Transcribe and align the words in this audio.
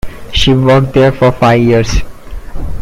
She 0.33 0.51
worked 0.51 0.93
there 0.95 1.11
for 1.11 1.31
five 1.31 1.61
years. 1.61 2.01